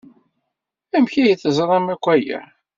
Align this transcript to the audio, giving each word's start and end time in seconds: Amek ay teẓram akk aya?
Amek 0.95 1.13
ay 1.21 1.35
teẓram 1.41 1.85
akk 1.93 2.05
aya? 2.15 2.39